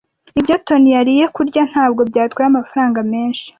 Ibyo 0.39 0.55
Toni 0.65 0.89
yariye 0.95 1.25
kurya 1.35 1.61
ntabwo 1.71 2.01
byatwaye 2.09 2.47
amafaranga 2.49 2.99
menshi. 3.11 3.47